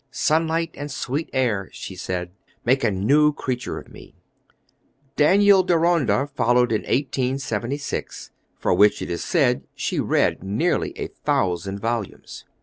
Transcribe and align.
"Sunlight 0.09 0.71
and 0.73 0.91
sweet 0.91 1.29
air," 1.31 1.69
she 1.71 1.95
said, 1.95 2.31
"make 2.65 2.83
a 2.83 2.89
new 2.89 3.31
creature 3.31 3.77
of 3.77 3.89
me." 3.93 4.15
Daniel 5.15 5.61
Deronda 5.61 6.25
followed 6.33 6.71
in 6.71 6.81
1876, 6.81 8.31
for 8.57 8.73
which, 8.73 9.03
it 9.03 9.11
is 9.11 9.23
said, 9.23 9.61
she 9.75 9.99
read 9.99 10.41
nearly 10.41 10.91
a 10.97 11.05
thousand 11.05 11.79
volumes. 11.79 12.45